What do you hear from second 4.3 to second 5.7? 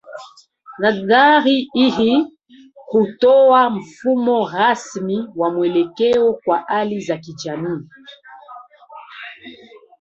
rasmi wa